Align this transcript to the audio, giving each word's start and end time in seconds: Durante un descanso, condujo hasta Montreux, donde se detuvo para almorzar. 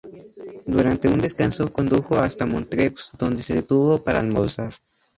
Durante 0.65 1.07
un 1.07 1.21
descanso, 1.21 1.71
condujo 1.71 2.17
hasta 2.17 2.47
Montreux, 2.47 3.11
donde 3.19 3.43
se 3.43 3.53
detuvo 3.53 4.03
para 4.03 4.19
almorzar. 4.21 4.73